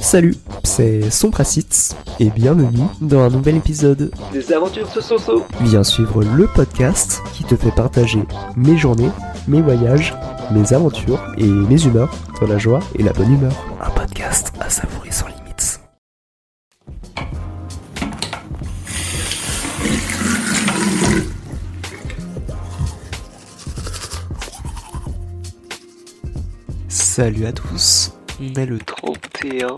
[0.00, 4.10] Salut, c'est Sompracitz et bienvenue dans un nouvel épisode.
[4.32, 5.44] Des aventures de Soso.
[5.60, 8.22] Viens suivre le podcast qui te fait partager
[8.56, 9.10] mes journées,
[9.48, 10.14] mes voyages,
[10.52, 13.52] mes aventures et mes humeurs dans la joie et la bonne humeur.
[13.80, 15.80] Un podcast à savourer sans limites.
[26.88, 29.76] Salut à tous, on est le 31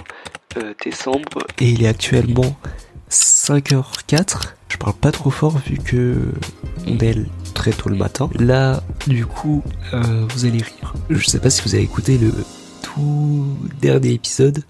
[0.57, 2.57] euh, décembre et il est actuellement
[3.11, 4.55] 5h04.
[4.69, 6.33] Je parle pas trop fort vu que
[6.87, 7.17] on est
[7.55, 8.29] très tôt le matin.
[8.39, 10.95] Là, du coup, euh, vous allez rire.
[11.11, 12.33] Je sais pas si vous avez écouté le
[12.83, 14.63] tout dernier épisode.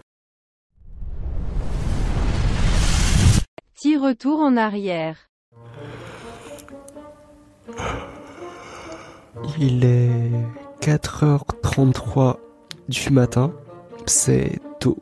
[3.75, 5.17] Petit retour en arrière.
[9.59, 10.31] Il est
[10.81, 12.37] 4h33
[12.89, 13.53] du matin.
[14.07, 14.99] C'est tôt.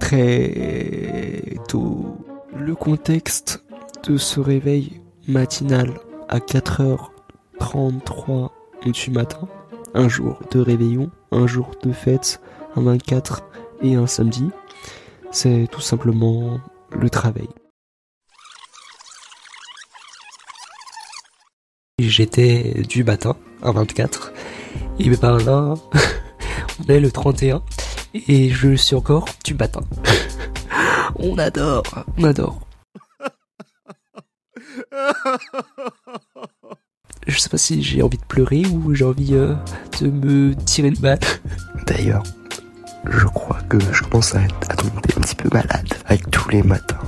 [0.00, 2.16] Très tôt.
[2.56, 3.62] Le contexte
[4.04, 8.50] de ce réveil matinal à 4h33
[8.84, 9.46] du matin.
[9.94, 12.40] Un jour de réveillon, un jour de fête,
[12.76, 13.42] un 24
[13.82, 14.50] et un samedi.
[15.30, 17.48] C'est tout simplement le travail.
[22.00, 24.32] J'étais du matin, un 24,
[25.00, 25.74] et ben là,
[26.80, 27.62] on est le 31,
[28.14, 29.80] et je suis encore du matin.
[31.16, 31.84] on adore,
[32.16, 32.60] on adore.
[37.28, 39.54] Je sais pas si j'ai envie de pleurer ou j'ai envie euh,
[40.00, 41.18] de me tirer une balle.
[41.86, 42.22] D'ailleurs,
[43.04, 46.48] je crois que je commence à, être, à tomber un petit peu malade avec tous
[46.48, 46.98] les matins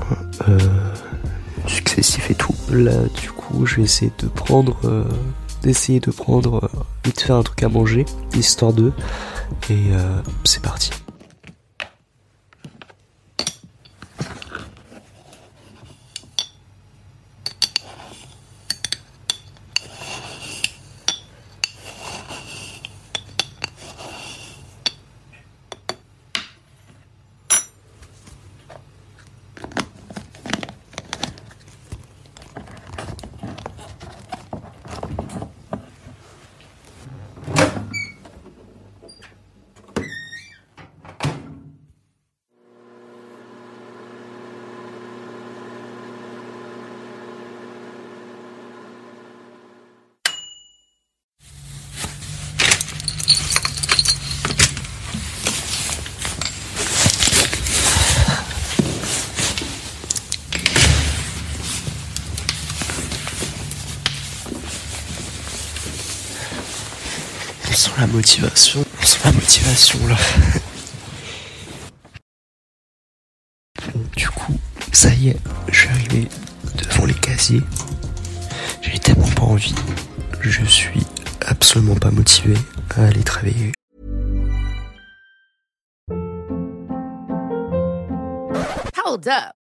[0.46, 0.58] euh,
[1.66, 2.54] successifs et tout.
[2.70, 5.04] Là, du coup, je vais essayer de prendre, euh,
[5.62, 8.04] d'essayer de prendre, euh, vite faire un truc à manger,
[8.34, 8.92] histoire de,
[9.68, 10.90] et euh, c'est parti.
[67.70, 68.84] On sent la motivation.
[69.00, 70.16] On sent la motivation là.
[74.16, 74.58] Du coup,
[74.92, 75.36] ça y est,
[75.68, 76.28] je suis arrivé
[76.76, 77.62] devant les casiers.
[78.82, 79.74] J'ai tellement pas envie.
[80.40, 81.06] Je suis
[81.46, 82.54] absolument pas motivé
[82.96, 83.72] à aller travailler.
[89.04, 89.59] Hold up.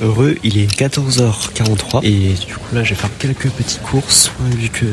[0.00, 4.54] Heureux, il est 14h43 et du coup là je vais faire quelques petites courses hein,
[4.54, 4.84] vu que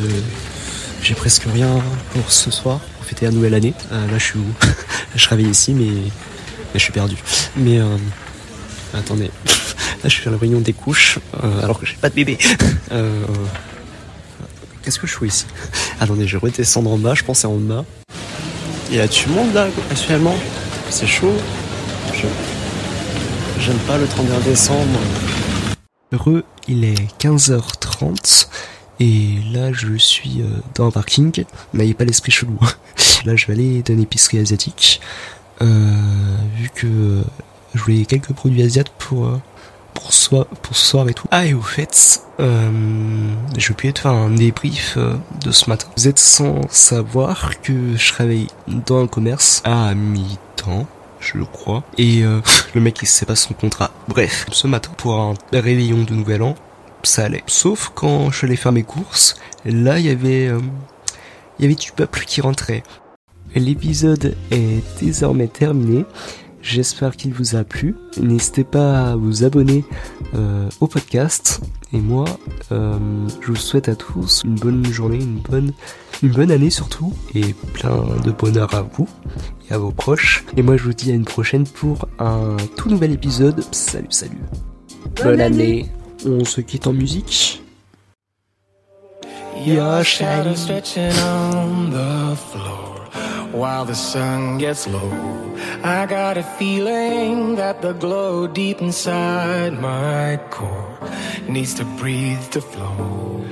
[1.01, 1.81] j'ai presque rien
[2.13, 3.73] pour ce soir pour fêter la nouvelle année.
[3.91, 4.45] Euh, là je suis où
[5.15, 5.89] Je travaille ici mais,
[6.73, 7.17] je suis perdu.
[7.57, 7.97] Mais euh,
[8.93, 12.15] attendez, là je suis à la réunion des couches euh, alors que j'ai pas de
[12.15, 12.37] bébé.
[14.83, 15.45] Qu'est-ce que je fais ici
[15.99, 17.83] Attendez, je vais redescendre en bas, je pense c'est en bas.
[18.89, 20.35] Il y a du monde là actuellement,
[20.89, 21.33] c'est chaud?
[23.65, 24.99] J'aime pas le 31 décembre.
[26.11, 28.47] Heureux, il est 15h30
[28.99, 31.45] et là, je suis euh, dans un parking.
[31.73, 32.57] N'ayez pas l'esprit chelou.
[32.61, 32.67] hein.
[33.25, 34.99] là, je vais aller dans une épicerie asiatique.
[35.61, 35.93] Euh,
[36.57, 37.21] vu que
[37.73, 39.41] je voulais quelques produits asiatiques pour, euh,
[39.93, 40.11] pour,
[40.45, 41.27] pour ce soir et tout.
[41.31, 42.69] Ah, et au fait, euh,
[43.57, 45.87] je vais peut-être faire un débrief euh, de ce matin.
[45.95, 50.85] Vous êtes sans savoir que je travaille dans un commerce à mi-temps
[51.23, 51.83] je le crois.
[51.97, 52.41] Et euh,
[52.75, 53.91] le mec il sait pas son contrat.
[54.07, 56.55] Bref, ce matin, pour un réveillon de nouvel an,
[57.03, 57.43] ça allait.
[57.47, 59.35] Sauf quand je suis allé faire mes courses,
[59.65, 60.47] là il y avait...
[60.47, 60.59] euh,
[61.59, 62.81] il y avait du peuple qui rentrait.
[63.55, 66.05] L'épisode est désormais terminé.
[66.63, 67.93] J'espère qu'il vous a plu.
[68.17, 69.83] N'hésitez pas à vous abonner
[70.33, 71.59] euh, au podcast.
[71.91, 72.23] Et moi,
[72.71, 72.97] euh,
[73.41, 75.73] je vous souhaite à tous une bonne journée, une bonne,
[76.23, 79.09] une bonne année surtout, et plein de bonheur à vous
[79.69, 80.45] et à vos proches.
[80.55, 83.61] Et moi, je vous dis à une prochaine pour un tout nouvel épisode.
[83.73, 84.39] Salut, salut.
[85.21, 85.91] Bonne, année.
[86.25, 87.61] On se quitte en musique.
[89.65, 92.93] Your shadow stretching on the floor
[93.53, 95.11] while the sun gets low.
[95.83, 100.97] I got a feeling that the glow deep inside my core
[101.47, 103.45] needs to breathe to flow.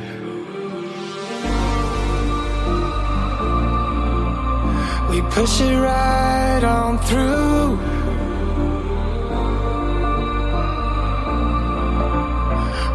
[5.12, 7.80] We push it right on through.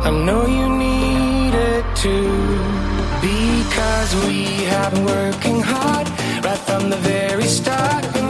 [0.06, 2.86] I know you need it too.
[3.20, 6.05] Because we have been working hard
[6.66, 8.25] from the very start.